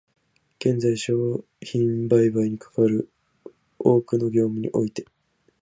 [0.59, 1.13] 現在、商
[1.59, 3.11] 品売買にかかる
[3.77, 5.05] 多くの実務において、